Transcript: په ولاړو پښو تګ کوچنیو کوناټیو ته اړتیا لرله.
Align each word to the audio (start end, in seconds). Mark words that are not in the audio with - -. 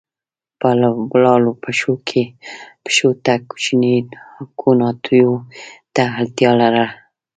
په 0.59 0.69
ولاړو 1.11 1.51
پښو 2.83 3.09
تګ 3.25 3.39
کوچنیو 3.49 4.07
کوناټیو 4.61 5.33
ته 5.95 6.03
اړتیا 6.17 6.51
لرله. 6.61 6.89